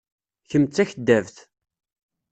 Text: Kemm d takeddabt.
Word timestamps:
Kemm 0.49 0.65
d 0.67 0.71
takeddabt. 0.75 1.37